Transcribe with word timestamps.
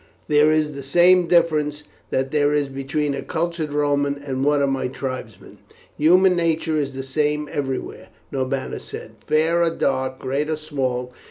There 0.27 0.51
is 0.51 0.71
the 0.71 0.81
same 0.81 1.27
difference 1.27 1.83
that 2.09 2.31
there 2.31 2.53
is 2.53 2.69
between 2.69 3.13
a 3.13 3.21
cultured 3.21 3.71
Roman 3.71 4.15
and 4.17 4.43
one 4.43 4.63
of 4.63 4.71
my 4.71 4.87
tribesmen." 4.87 5.59
"Human 5.95 6.35
nature 6.35 6.75
is 6.77 6.93
the 6.93 7.03
same 7.03 7.47
everywhere," 7.51 8.07
Norbanus 8.31 8.83
said, 8.85 9.11
"fair 9.27 9.61
or 9.61 9.69
dark, 9.69 10.17
great 10.17 10.49
or 10.49 10.57
small. 10.57 11.13